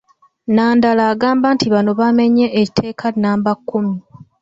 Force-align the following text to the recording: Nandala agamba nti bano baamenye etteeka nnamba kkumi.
Nandala 0.55 1.03
agamba 1.13 1.47
nti 1.55 1.65
bano 1.73 1.91
baamenye 1.99 2.45
etteeka 2.61 3.07
nnamba 3.13 3.51
kkumi. 3.57 3.97